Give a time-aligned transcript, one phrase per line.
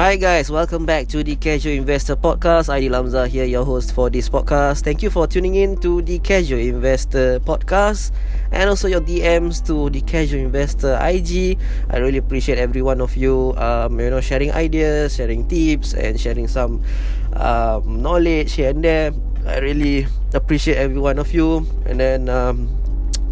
[0.00, 2.72] Hi guys, welcome back to the Casual Investor Podcast.
[2.72, 4.80] Aidil Lamza here, your host for this podcast.
[4.80, 8.08] Thank you for tuning in to the Casual Investor Podcast
[8.48, 11.60] and also your DMs to the Casual Investor IG.
[11.92, 16.18] I really appreciate every one of you, um, you know, sharing ideas, sharing tips, and
[16.18, 16.80] sharing some
[17.36, 19.12] um, knowledge here and there.
[19.44, 22.30] I really appreciate every one of you, and then.
[22.30, 22.79] Um,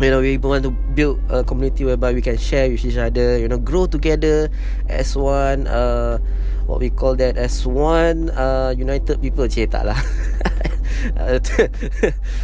[0.01, 3.39] you know we want to build a community whereby we can share with each other
[3.39, 4.49] you know grow together
[4.89, 6.19] as one uh
[6.67, 9.99] what we call that as one uh united people cik tak lah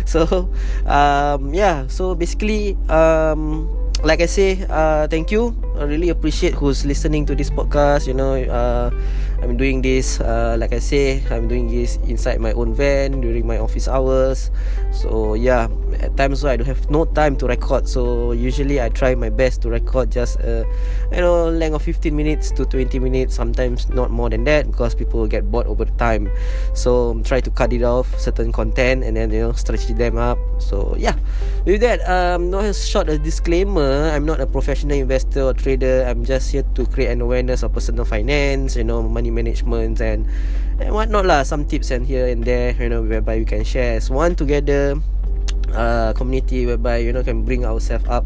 [0.04, 0.50] so
[0.86, 3.68] um yeah so basically um
[4.04, 5.56] like I say, uh, thank you.
[5.80, 8.06] I really appreciate who's listening to this podcast.
[8.06, 8.92] You know, uh,
[9.44, 13.46] I'm doing this, uh, like I say, I'm doing this inside my own van during
[13.46, 14.50] my office hours.
[14.88, 15.68] So yeah,
[16.00, 17.86] at times so I don't have no time to record.
[17.86, 20.64] So usually I try my best to record just, uh,
[21.12, 23.34] you know, length of 15 minutes to 20 minutes.
[23.36, 26.32] Sometimes not more than that because people get bored over time.
[26.72, 30.38] So try to cut it off certain content and then you know stretch them up.
[30.56, 31.20] So yeah,
[31.64, 34.10] with that, um, not short a disclaimer.
[34.12, 36.04] I'm not a professional investor or trader.
[36.06, 40.28] I'm just here to create an awareness of personal finance, you know, money management and
[40.80, 41.42] and whatnot lah.
[41.42, 45.00] Some tips and here and there, you know, whereby we can share as one together.
[45.74, 48.22] Uh, community whereby you know can bring ourselves up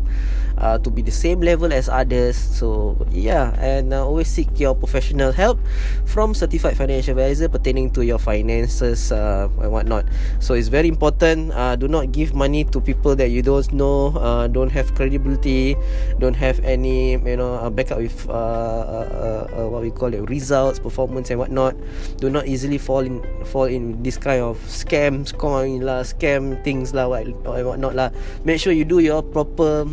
[0.60, 2.36] uh, to be the same level as others.
[2.36, 5.58] So yeah, and uh, always seek your professional help
[6.04, 10.06] from certified financial advisor pertaining to your finances uh, and whatnot.
[10.40, 11.52] So it's very important.
[11.52, 15.76] Uh, do not give money to people that you don't know, uh, don't have credibility,
[16.18, 20.12] don't have any you know uh, backup with uh, uh, uh, uh, what we call
[20.12, 21.74] it results, performance and whatnot.
[22.18, 26.94] Do not easily fall in fall in this kind of scams, coin lah, scam things
[26.94, 28.10] lah, what or whatnot lah.
[28.44, 29.86] Make sure you do your proper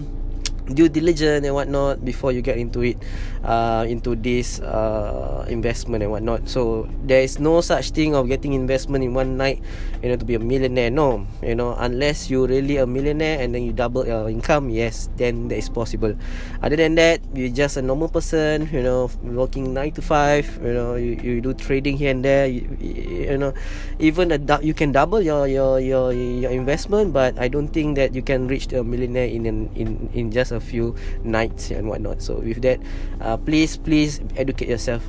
[0.66, 2.98] due diligence and whatnot before you get into it
[3.45, 6.50] uh, into this uh, investment and whatnot.
[6.50, 9.61] So there is no such thing of getting investment in one night
[10.03, 10.89] you know to be a millionaire.
[10.91, 15.09] No you know unless you really a millionaire and then you double your income yes
[15.16, 16.13] then that is possible.
[16.61, 20.73] Other than that you're just a normal person you know working 9 to 5 you
[20.73, 23.53] know you, you do trading here and there you, you know.
[24.00, 28.13] Even a you can double your your your your investment but i don't think that
[28.13, 32.22] you can reach a millionaire in in in, in just a few nights and whatnot.
[32.22, 32.79] So with that,
[33.22, 35.03] uh, please please educate yourself.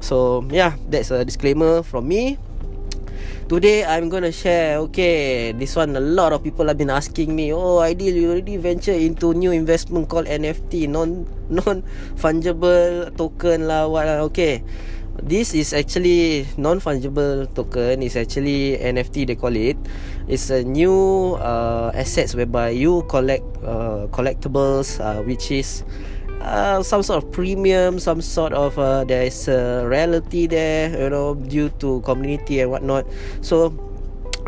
[0.00, 2.38] So yeah, that's a disclaimer from me.
[3.46, 4.82] Today I'm gonna share.
[4.90, 7.54] Okay, this one a lot of people have been asking me.
[7.54, 11.86] Oh, ideal you already venture into new investment called NFT, non non
[12.18, 13.86] fungible token lah.
[13.86, 14.06] What?
[14.06, 14.26] Lah.
[14.30, 14.66] Okay.
[15.16, 18.04] This is actually non-fungible token.
[18.04, 19.80] It's actually NFT they call it.
[20.28, 25.88] It's a new uh, assets whereby you collect uh, collectibles, uh, which is
[26.40, 31.10] uh, some sort of premium, some sort of uh, there is a reality there, you
[31.10, 33.06] know, due to community and whatnot.
[33.40, 33.74] So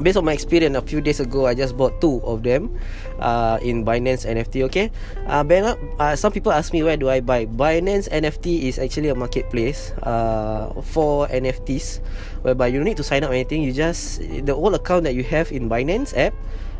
[0.02, 2.70] based on my experience a few days ago i just bought two of them
[3.18, 4.90] uh, in binance nft okay?
[5.26, 7.46] Uh, ben, uh, some people ask me where do i buy?
[7.46, 12.00] Binance nft is actually a marketplace uh, for nfts
[12.42, 13.62] whereby you don't need to sign up anything.
[13.62, 16.34] You just the old account that you have in binance app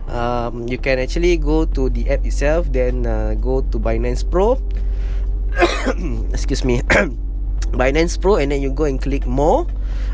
[0.09, 4.57] um, you can actually go to the app itself then uh, go to binance pro
[6.33, 6.81] excuse me
[7.75, 9.67] Binance Pro and then you go and click more.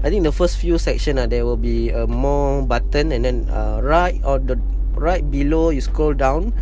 [0.02, 3.48] I think the first few section uh, there will be a more button and then
[3.48, 4.58] uh, right or the
[4.94, 6.52] right below you scroll down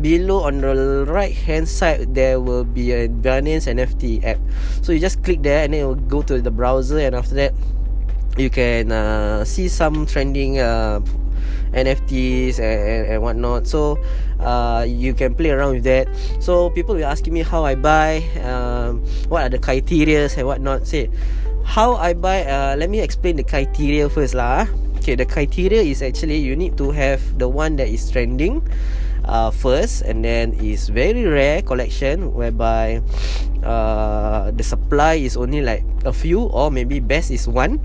[0.00, 4.38] below on the right hand side there will be a Binance NFT app.
[4.82, 7.54] So you just click there and then will go to the browser and after that
[8.36, 11.00] you can uh, see some trending uh,
[11.72, 13.66] NFTs and, and, and whatnot.
[13.66, 13.98] So
[14.40, 16.08] uh, you can play around with that.
[16.40, 20.86] So people will asking me how I buy, um, what are the criteria and whatnot.
[20.86, 21.10] Say
[21.64, 22.44] how I buy.
[22.44, 24.66] Uh, let me explain the criteria first lah.
[24.98, 28.64] Okay, the criteria is actually you need to have the one that is trending.
[29.28, 32.96] Uh, first and then is very rare collection whereby
[33.60, 37.76] uh, the supply is only like a few or maybe best is one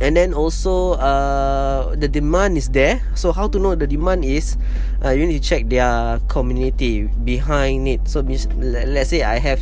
[0.00, 3.02] and then also uh, the demand is there.
[3.14, 4.56] So how to know the demand is
[5.04, 8.08] uh, you need to check their community behind it.
[8.08, 9.60] So let's say i have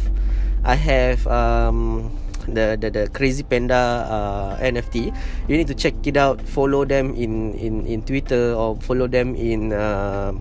[0.65, 2.11] i have um,
[2.49, 4.97] the, the the crazy panda uh, nft
[5.49, 9.37] you need to check it out follow them in in in twitter or follow them
[9.37, 10.33] in uh,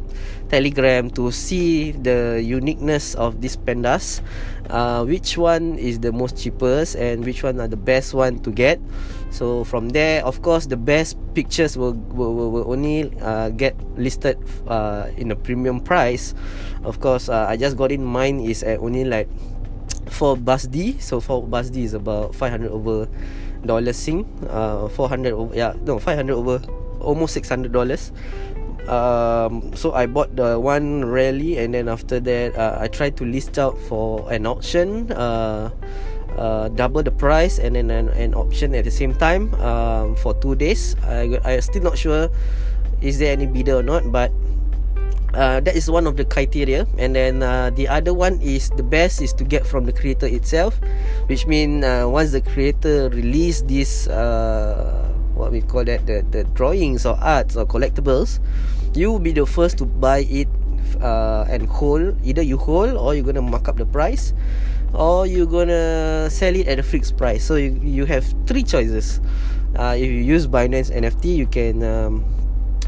[0.50, 4.21] telegram to see the uniqueness of these pandas
[4.69, 8.51] uh, which one is the most cheapest and which one are the best one to
[8.51, 8.80] get
[9.30, 13.75] so from there of course the best pictures will will, will, will only uh, get
[13.98, 14.38] listed
[14.68, 16.33] uh, in a premium price
[16.83, 19.27] of course uh, i just got in mine is at only like
[20.10, 20.98] for bus D.
[21.00, 23.07] So for bus D is about 500 over
[23.65, 24.25] dollars Sing.
[24.50, 26.62] Uh, 400 over yeah no 500 over
[27.00, 28.12] almost 600 dollars.
[28.89, 33.25] Um, so I bought the one rally and then after that uh, I tried to
[33.25, 35.13] list out for an auction.
[35.13, 35.69] Uh,
[36.38, 40.33] uh, double the price and then an, an option at the same time um, for
[40.41, 40.95] two days.
[41.06, 42.30] I I still not sure
[43.01, 44.31] is there any bidder or not, but
[45.33, 48.83] uh, that is one of the criteria and then uh, the other one is the
[48.83, 50.80] best is to get from the creator itself
[51.27, 55.06] which means uh, once the creator release this uh,
[55.36, 58.39] what we call that the, the drawings or arts or collectibles
[58.94, 60.47] you will be the first to buy it
[61.01, 62.18] uh, and hold.
[62.24, 64.33] Either you hold or you're gonna mark up the price
[64.94, 67.44] or you're gonna sell it at a fixed price.
[67.44, 69.19] So you, you have three choices.
[69.77, 72.25] Uh, if you use Binance NFT you can um,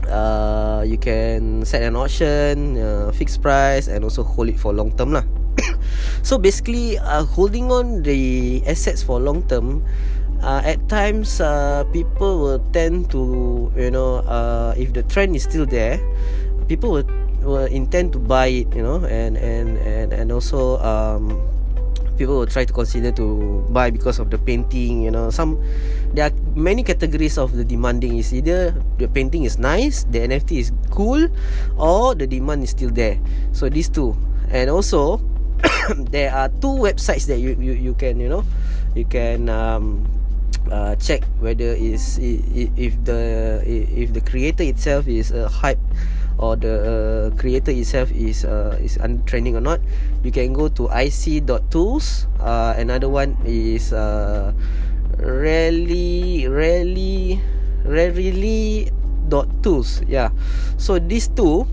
[0.10, 4.92] uh, you can set an auction, uh, fixed price, and also hold it for long
[4.98, 5.24] term lah.
[6.24, 9.86] so basically, uh, holding on the assets for long term,
[10.42, 15.44] uh, at times uh, people will tend to you know uh, if the trend is
[15.44, 16.02] still there,
[16.68, 17.08] people will
[17.42, 21.38] will intend to buy it, you know, and and and and also um,
[22.18, 25.30] people will try to consider to buy because of the painting you know.
[25.30, 25.58] Some
[26.14, 28.18] there are many categories of the demanding.
[28.18, 31.30] Is either the painting is nice the nft is cool
[31.78, 33.18] or the demand is still there.
[33.54, 34.18] So these two.
[34.52, 35.24] And also
[36.12, 38.44] there are two websites that you you, you can you know
[38.96, 40.04] you can um,
[40.70, 45.80] uh, check whether is if the if the creator itself is a hype
[46.38, 49.80] or the uh, creator itself is uh, is under training or not
[50.24, 54.54] you can go to ic.tools uh, another one is uh,
[55.18, 57.42] rally rally
[57.86, 58.92] rally
[59.30, 60.30] dot tools yeah.
[60.78, 61.68] So these two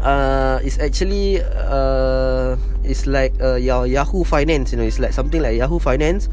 [0.00, 5.42] uh is actually uh is like uh, your yahoo finance you know it's like something
[5.42, 6.28] like yahoo finance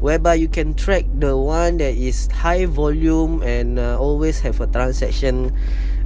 [0.00, 4.66] whereby you can track the one that is high volume and uh, always have a
[4.66, 5.50] transaction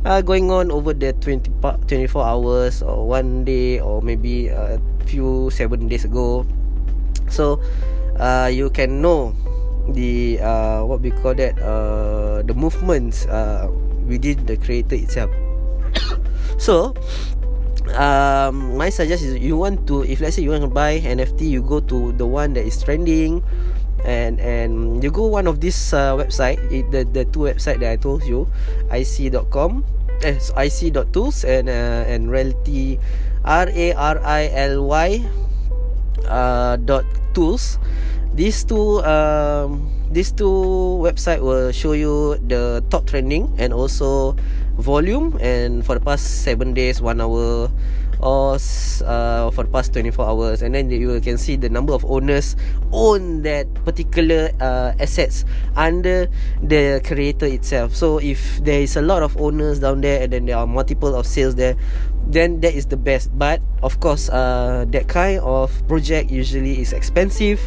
[0.04, 5.50] uh, going on over the 20 24 hours or one day or maybe a few
[5.50, 6.46] seven days ago.
[7.28, 7.60] So
[8.18, 9.36] uh, you can know
[9.88, 13.68] the uh, what we call that uh, the movements uh,
[14.06, 15.30] within the creator itself.
[16.62, 16.94] So
[17.98, 21.50] um, my suggestion is you want to if let's say you want to buy NFT
[21.50, 23.42] you go to the one that is trending
[24.04, 27.92] and and you go one of this uh, website it, the the two website that
[27.92, 28.48] I told you
[28.90, 29.84] ic.com
[30.22, 32.98] eh so ic.tools and uh, and reality
[33.44, 35.22] r a r i l y
[36.28, 36.78] uh,
[37.34, 37.78] tools.
[38.32, 44.36] These two um these two website will show you the top trending and also
[44.76, 47.68] volume and for the past 7 days 1 hour
[48.22, 50.62] or uh, for the past 24 hours.
[50.62, 52.56] And then you can see the number of owners
[52.92, 55.44] own that particular uh, assets
[55.76, 56.28] under
[56.62, 57.94] the creator itself.
[57.94, 61.14] So if there is a lot of owners down there and then there are multiple
[61.14, 61.76] of sales there
[62.26, 63.30] then that is the best.
[63.36, 67.60] But of course uh, that kind of project usually is expensive.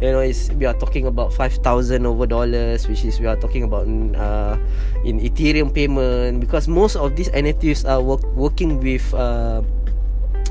[0.00, 3.64] You know is we are talking about 5000 over dollars which is we are talking
[3.64, 4.58] about uh,
[5.04, 6.40] in ethereum payment.
[6.40, 9.62] Because most of these nfts are work, working with uh,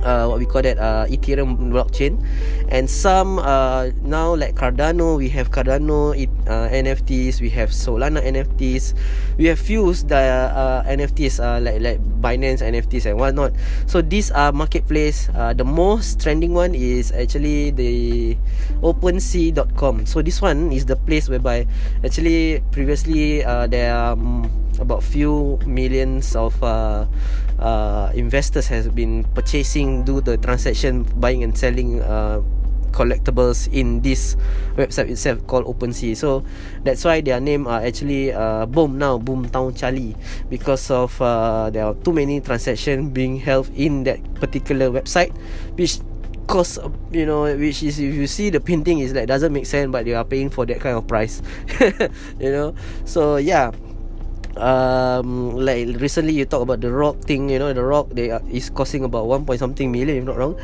[0.05, 2.21] uh, what we call that uh, Ethereum blockchain,
[2.69, 8.93] and some uh, now like Cardano, we have Cardano uh, NFTs, we have Solana NFTs,
[9.38, 10.21] we have fused the
[10.53, 13.51] uh, NFTs uh, like like Binance NFTs and whatnot.
[13.85, 15.29] So these are marketplace.
[15.33, 18.38] Uh, the most trending one is actually the
[18.81, 20.05] OpenSea.com.
[20.05, 21.67] So this one is the place whereby
[22.03, 27.05] actually previously uh, there are um, about few millions of uh,
[27.60, 32.41] uh, investors has been purchasing do the transaction buying and selling uh,
[32.96, 34.39] collectibles in this
[34.79, 36.15] website itself called OpenSea.
[36.15, 36.48] So
[36.88, 40.15] that's why their name are actually uh, Boom now, Boomtown Charlie,
[40.50, 45.36] because of uh, there are too many transactions being held in that particular website,
[45.75, 46.00] which
[46.48, 46.77] cost
[47.12, 50.05] you know which is if you see the painting is like doesn't make sense but
[50.05, 51.41] they are paying for that kind of price
[52.39, 53.72] you know so yeah
[54.57, 58.41] um like recently you talk about the rock thing you know the rock they are,
[58.47, 60.55] is costing about 1 point something million if not wrong.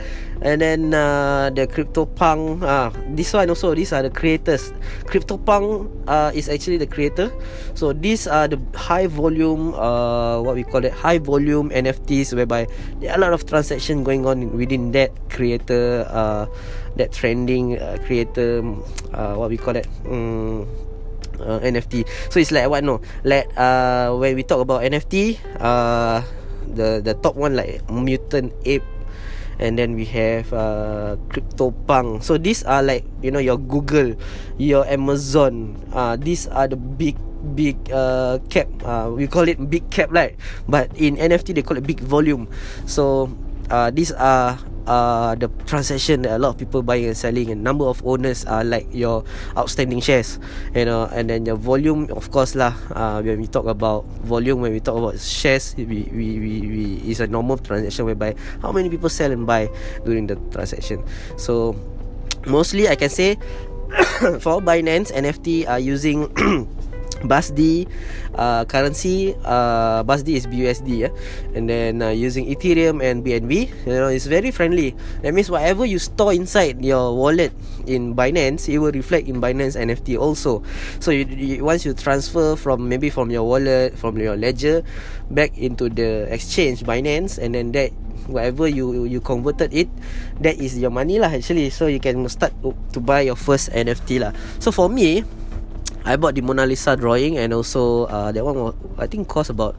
[0.41, 4.73] And then uh, the crypto punk uh, this one also these are the creators.
[5.05, 7.31] Crypto punk uh, is actually the creator.
[7.75, 12.67] So these are the high volume uh what we call it high volume nfts whereby
[12.99, 16.45] there are a lot of transaction going on within that creator uh
[16.95, 18.63] that trending uh, creator
[19.13, 20.67] uh, what we call it um,
[21.43, 22.05] uh, NFT.
[22.29, 26.21] So it's like what no, like uh when we talk about NFT, uh
[26.71, 28.85] the the top one like mutant ape
[29.61, 32.25] and then we have uh, CryptoPunk.
[32.25, 34.17] So these are like you know your Google,
[34.57, 35.77] your Amazon.
[35.93, 37.15] Uh, these are the big
[37.53, 38.67] big uh, cap.
[38.83, 40.33] Uh, we call it big cap, right?
[40.67, 42.49] But in NFT they call it big volume.
[42.89, 43.29] So
[43.71, 47.63] uh, these are uh, the transaction that a lot of people buying and selling and
[47.63, 49.23] number of owners are like your
[49.57, 50.39] outstanding shares
[50.75, 54.59] you know and then your volume of course lah uh, when we talk about volume
[54.59, 58.71] when we talk about shares we, we, we, we is a normal transaction whereby how
[58.71, 59.69] many people sell and buy
[60.05, 61.03] during the transaction.
[61.37, 61.75] So
[62.47, 63.35] mostly I can say
[64.43, 66.27] for Binance NFT are using
[67.23, 67.87] BUSD
[68.35, 71.13] uh, currency uh, BUSD is BUSD yeah?
[71.55, 74.95] and then uh, using Ethereum and BNB you know it's very friendly.
[75.21, 77.53] That means whatever you store inside your wallet
[77.85, 80.63] in Binance it will reflect in Binance NFT also.
[80.99, 84.83] So you, you, once you transfer from maybe from your wallet from your ledger
[85.29, 87.91] back into the exchange Binance and then that
[88.27, 89.89] whatever you you converted it
[90.39, 91.69] that is your money lah actually.
[91.69, 94.31] So you can start to buy your first NFT lah.
[94.61, 95.25] So for me
[96.05, 99.49] I bought the Mona Lisa drawing and also uh, that one was, I think cost
[99.49, 99.75] about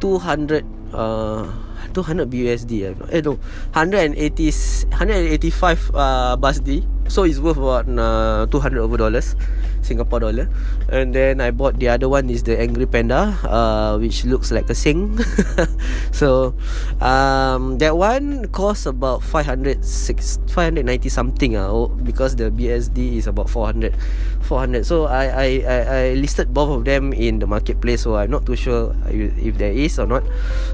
[0.00, 0.64] 200
[0.96, 1.46] uh
[1.92, 2.72] 200 BUSD
[3.12, 3.36] eh no
[3.76, 9.34] 180 185 uh BUSD so it's worth about uh, 200 over dollars
[9.82, 10.46] Singapore dollar.
[10.88, 14.70] And then I bought the other one is the Angry Panda uh, which looks like
[14.70, 15.18] a sing.
[16.12, 16.54] So
[17.00, 23.48] um, that one costs about 500 6, 590 something uh, because the BSD is about
[23.48, 23.96] 400
[24.44, 28.30] 400 so I, I, I, I listed both of them in the marketplace so I'm
[28.30, 30.22] not too sure if there is or not.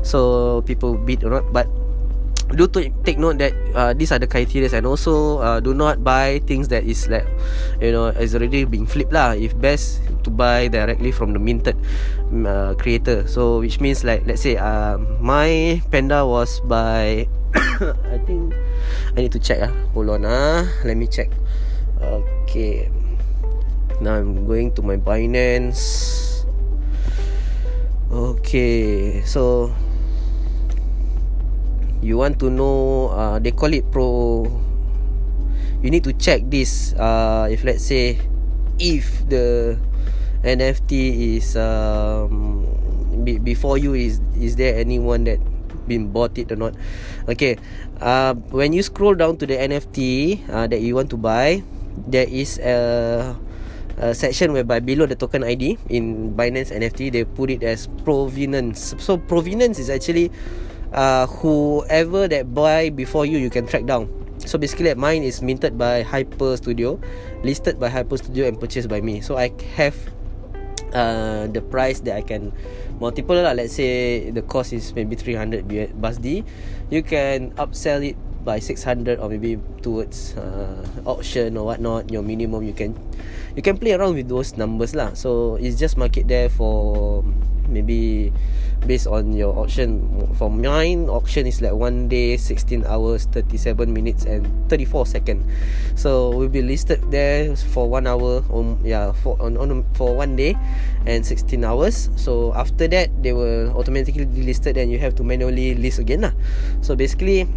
[0.03, 1.69] So people bid or not but
[2.55, 6.05] do to take note that uh, these are the criteria and also uh, do not
[6.05, 7.27] buy things that is like
[7.81, 9.35] you know is already being flipped lah.
[9.35, 11.75] If best to buy directly from the minted
[12.31, 13.27] mm, uh, creator.
[13.27, 17.27] So which means like let's say uh, my panda was by
[18.15, 18.55] I think
[19.15, 19.73] I need to check ah.
[19.95, 20.67] Hold on ah.
[20.87, 21.31] Let me check.
[21.99, 22.91] Okay.
[23.99, 26.45] Now I'm going to my Binance.
[28.13, 29.23] Okay.
[29.25, 29.73] So
[32.03, 34.45] you want to know uh, they call it pro
[35.83, 38.19] you need to check this uh, if let's say
[38.79, 39.77] if the
[40.45, 42.65] NFT is um,
[43.25, 45.41] be, before you is is there anyone that
[45.87, 46.75] been bought it or not?
[47.29, 47.57] Okay
[48.01, 51.63] uh, when you scroll down to the NFT uh, that you want to buy
[52.07, 53.37] there is a
[53.97, 58.95] a section whereby below the token ID in Binance NFT they put it as provenance.
[58.99, 60.31] So provenance is actually
[60.93, 64.11] uh, whoever that buy before you you can track down.
[64.45, 67.01] So basically mine is minted by hyper studio
[67.43, 69.21] listed by hyper studio and purchased by me.
[69.21, 69.97] So i have
[70.93, 72.53] uh, the price that i can
[73.01, 73.57] multiple lah.
[73.57, 76.45] Let's say the cost is maybe 300 BUSD
[76.91, 78.17] you can upsell it
[78.47, 82.95] by 600 or maybe towards uh, auction or whatnot your minimum you can
[83.59, 85.17] you can play around with those numbers lah.
[85.19, 87.25] So it's just market there for
[87.67, 88.31] maybe
[88.87, 90.07] based on your auction.
[90.39, 95.43] For mine auction is like one day 16 hours 37 minutes and 34 second.
[95.97, 100.37] So we'll be listed there for one hour on yeah for on, on for one
[100.37, 100.55] day
[101.09, 102.13] and 16 hours.
[102.21, 106.37] So after that they will automatically delisted and you have to manually list again lah.
[106.85, 107.49] So basically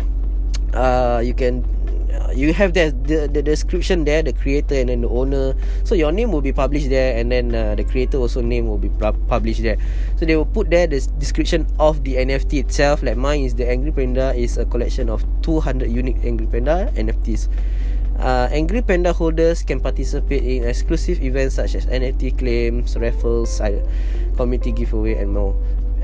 [0.73, 1.65] uh you can
[2.09, 5.53] uh, you have the, the the description there the creator and then the owner.
[5.83, 8.81] So your name will be published there and then uh, the creator also name will
[8.81, 8.89] be
[9.29, 9.77] published there.
[10.17, 13.03] So they will put there the description of the nft itself.
[13.03, 17.49] Like mine is the angry panda is a collection of 200 unique angry panda nfts
[18.19, 23.61] uh, Angry Panda holders can participate in exclusive events such as NFT claims, raffles,
[24.35, 25.55] community giveaway, and more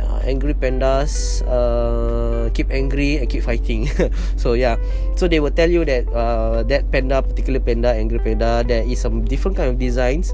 [0.05, 3.89] uh, angry pandas uh, keep angry and keep fighting.
[4.41, 4.77] So yeah.
[5.15, 9.01] So they will tell you that uh, that panda particular panda angry panda there is
[9.01, 10.33] some different kind of designs.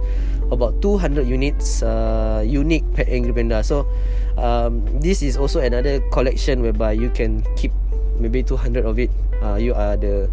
[0.51, 3.63] About 200 units uh, unique pet angry panda.
[3.63, 3.87] So
[4.35, 7.71] um, this is also another collection whereby you can keep
[8.19, 9.09] maybe 200 of it.
[9.41, 10.29] Uh, you are the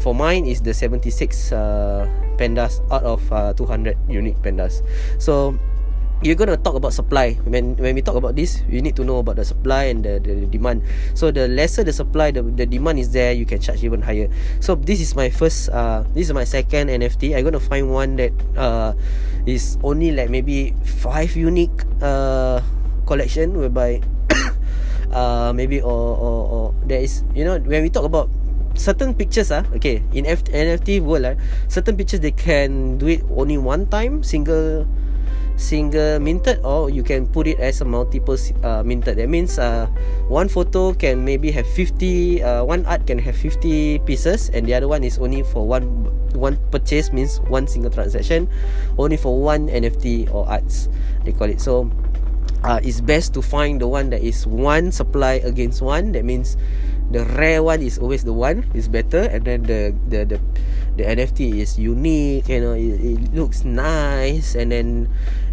[0.00, 4.84] for mine is the 76 uh, pandas out of uh, 200 unique pandas.
[5.18, 5.58] So
[6.24, 7.36] you're going to talk about supply.
[7.44, 10.20] When when we talk about this you need to know about the supply and the,
[10.20, 10.82] the demand.
[11.12, 14.28] So the lesser the supply the, the demand is there you can charge even higher.
[14.60, 17.90] So this is my first uh this is my second nft i'm going to find
[17.92, 18.92] one that uh
[19.44, 22.60] is only like maybe five unique uh
[23.06, 24.00] collection whereby
[25.12, 28.28] uh maybe or, or or there is you know when we talk about
[28.74, 31.34] certain pictures ah okay in F- nft world ah
[31.68, 34.84] certain pictures they can do it only one time single
[35.56, 39.18] single minted or you can put it as a multiple uh, minted.
[39.18, 39.86] That means uh,
[40.28, 44.74] one photo can maybe have 50 uh, one art can have 50 pieces and the
[44.74, 45.88] other one is only for one
[46.36, 48.46] one purchase means one single transaction
[48.98, 50.88] only for one nft or arts
[51.24, 51.60] they call it.
[51.60, 51.90] So
[52.62, 56.12] uh, it's best to find the one that is one supply against one.
[56.12, 56.56] That means
[57.10, 60.38] the rare one is always the one is better and then the the the
[60.96, 65.08] the NFT is unique you know it, it looks nice and then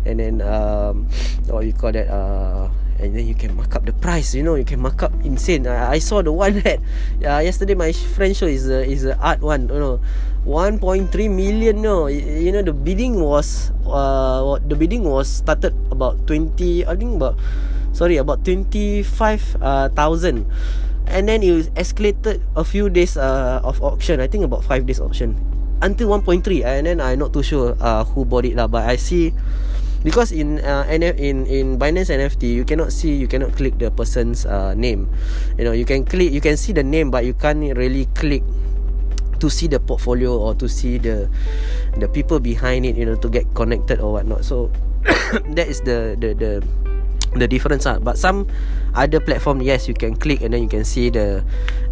[0.05, 1.07] and then um
[1.48, 2.69] what you call that uh
[3.01, 5.67] and then you can mark up the price you know you can mark up insane.
[5.67, 6.79] I, I saw the one that
[7.25, 10.00] uh, yesterday my friend show is a, is a art one you know
[10.45, 16.86] 1.3 million no you know the bidding was uh the bidding was started about 20
[16.86, 17.39] i think about
[17.93, 19.89] sorry about 25,000 uh,
[21.13, 24.20] and then it escalated a few days uh, of auction.
[24.20, 25.38] I think about 5 days auction.
[25.86, 28.67] Until 1.3 and then i'm not too sure uh, who bought it lah.
[28.67, 29.36] But i see
[30.03, 33.91] because in uh, NF in in Binance NFT you cannot see you cannot click the
[33.91, 35.08] person's uh, name.
[35.60, 38.43] You know you can click you can see the name but you can't really click
[39.43, 41.27] to see the portfolio or to see the
[42.00, 44.48] the people behind it you know to get connected or whatnot.
[44.48, 44.72] So
[45.55, 46.51] that is the the the
[47.36, 48.46] the difference ah but some
[48.94, 51.42] other platform yes you can click and then you can see the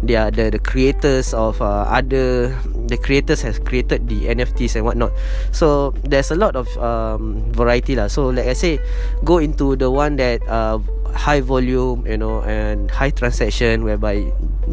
[0.02, 2.54] their the the creators of uh, other
[2.86, 5.12] the creators has created the NFTs and whatnot.
[5.50, 8.06] So there's a lot of um, variety lah.
[8.06, 8.78] So like I say
[9.24, 10.78] go into the one that uh,
[11.14, 14.24] high volume you know and high transaction whereby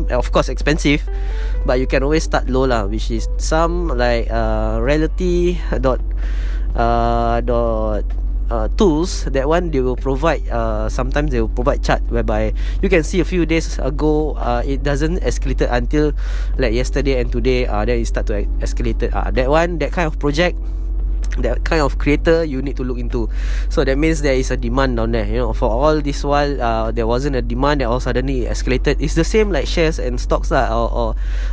[0.09, 1.03] of course expensive
[1.65, 5.99] but you can always start low lah which is some like uh, reality dot
[6.75, 8.07] uh, dot
[8.49, 12.89] uh, tools that one they will provide uh, sometimes they will provide chart whereby you
[12.89, 16.11] can see a few days ago uh, it doesn't escalated until
[16.57, 20.07] like yesterday and today uh, then it start to escalate uh, that one that kind
[20.07, 20.57] of project
[21.37, 23.29] that kind of creator you need to look into.
[23.69, 25.53] So that means there is a demand down there you know.
[25.53, 28.97] For all this while uh, there wasn't a demand that all suddenly escalated.
[28.99, 31.09] It's the same like shares and stocks lah, or, or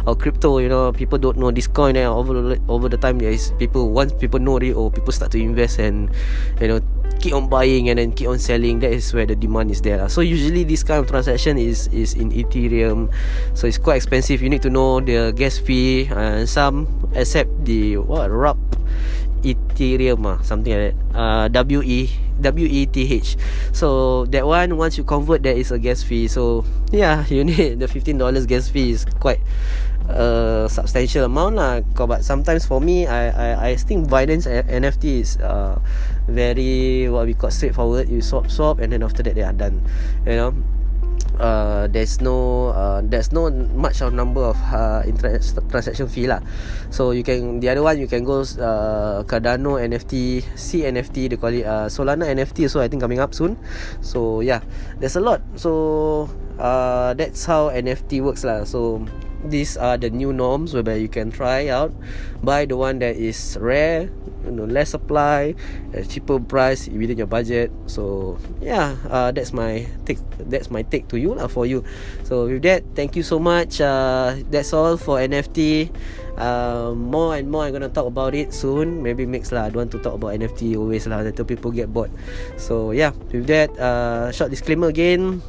[0.06, 0.92] or crypto you know.
[0.92, 4.40] People don't know this coin eh, over over the time there is people once people
[4.40, 6.10] know it or people start to invest and
[6.60, 6.80] you know
[7.20, 8.80] keep on buying and then keep on selling.
[8.80, 10.08] That is where the demand is there lah.
[10.08, 13.12] so usually this kind of transaction is is in ethereum.
[13.54, 14.42] So it's quite expensive.
[14.42, 18.58] You need to know the gas fee and some accept the what wrap
[19.46, 20.96] Ethereum ah something like that.
[21.14, 22.10] Uh, W E
[22.42, 23.38] W E T H.
[23.72, 26.26] So that one once you convert there is a gas fee.
[26.26, 28.18] So yeah you need the $15
[28.50, 29.40] gas fee is quite
[30.10, 31.80] a substantial amount lah.
[31.94, 35.78] But sometimes for me I I I think Binance NFT is uh,
[36.28, 38.10] very what we call straightforward.
[38.10, 39.80] You swap swap and then after that they are done
[40.26, 40.52] you know
[41.38, 45.02] uh, there's no uh, there's no much of number of uh,
[45.70, 46.40] transaction fee lah.
[46.90, 51.36] So you can the other one you can go uh, Cardano NFT C NFT they
[51.36, 53.56] call it uh, Solana NFT so I think coming up soon.
[54.00, 54.60] So yeah
[54.98, 55.42] there's a lot.
[55.56, 56.28] So
[56.58, 58.64] uh, that's how NFT works lah.
[58.64, 59.04] So
[59.46, 61.94] these are the new norms whereby you can try out
[62.42, 64.10] buy the one that is rare
[64.46, 65.54] you know less supply
[65.92, 67.70] a cheaper price within your budget.
[67.86, 71.82] So yeah uh, that's my take that's my take to you lah for you.
[72.22, 73.80] So with that thank you so much.
[73.82, 75.90] Uh, that's all for NFT
[76.38, 79.02] uh, more and more I'm gonna talk about it soon.
[79.02, 79.66] Maybe mix lah.
[79.66, 81.26] I don't want to talk about NFT always lah.
[81.26, 82.14] Until people get bored.
[82.56, 85.42] So yeah with that uh, short disclaimer again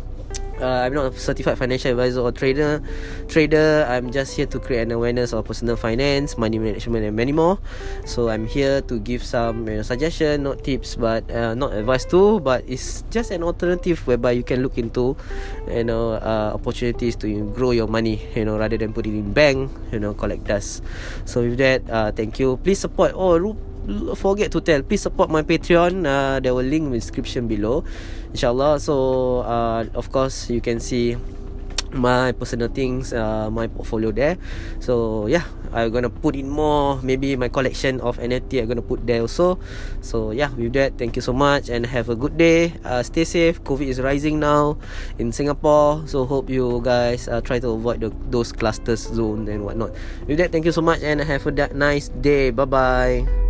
[0.61, 2.81] uh, I'm not a certified financial advisor or trader.
[3.27, 7.31] Trader, I'm just here to create an awareness of personal finance, money management, and many
[7.31, 7.59] more.
[8.05, 12.05] So I'm here to give some you know, suggestion, not tips, but uh, not advice
[12.05, 12.39] too.
[12.39, 15.15] But it's just an alternative whereby you can look into,
[15.67, 18.21] you know, uh, opportunities to grow your money.
[18.35, 20.83] You know, rather than put it in bank, you know, collect dust.
[21.25, 22.57] So with that, uh, thank you.
[22.57, 23.13] Please support.
[23.15, 23.55] Oh,
[24.15, 24.81] forget to tell.
[24.83, 26.05] Please support my patreon.
[26.05, 27.83] Uh, there will link in the description below.
[28.31, 28.79] Inshallah.
[28.79, 31.15] So uh, of course you can see
[31.93, 34.35] my personal things uh, my portfolio there.
[34.79, 36.99] So yeah i'm gonna put in more.
[37.03, 39.59] Maybe my collection of nft i'm gonna put there also.
[40.01, 42.75] So yeah with that thank you so much and have a good day.
[42.83, 43.63] Uh, stay safe.
[43.63, 44.77] Covid is rising now
[45.19, 46.03] in singapore.
[46.07, 49.95] So hope you guys uh, try to avoid the, those clusters zone and whatnot.
[50.27, 52.51] With that thank you so much and have a nice day.
[52.51, 53.46] Bye bye